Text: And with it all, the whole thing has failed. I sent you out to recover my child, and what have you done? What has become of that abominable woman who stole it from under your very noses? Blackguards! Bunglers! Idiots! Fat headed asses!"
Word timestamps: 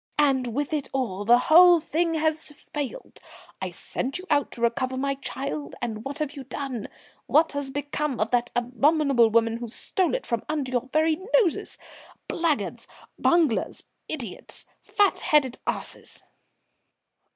And 0.17 0.55
with 0.55 0.73
it 0.73 0.87
all, 0.93 1.25
the 1.25 1.37
whole 1.37 1.79
thing 1.79 2.15
has 2.15 2.47
failed. 2.49 3.19
I 3.61 3.69
sent 3.69 4.17
you 4.17 4.25
out 4.31 4.49
to 4.53 4.61
recover 4.61 4.97
my 4.97 5.13
child, 5.13 5.75
and 5.79 6.03
what 6.03 6.17
have 6.17 6.35
you 6.35 6.43
done? 6.45 6.87
What 7.27 7.51
has 7.51 7.69
become 7.69 8.19
of 8.19 8.31
that 8.31 8.49
abominable 8.55 9.29
woman 9.29 9.57
who 9.57 9.67
stole 9.67 10.15
it 10.15 10.25
from 10.25 10.41
under 10.49 10.71
your 10.71 10.89
very 10.91 11.19
noses? 11.37 11.77
Blackguards! 12.27 12.87
Bunglers! 13.19 13.83
Idiots! 14.09 14.65
Fat 14.79 15.19
headed 15.19 15.59
asses!" 15.67 16.23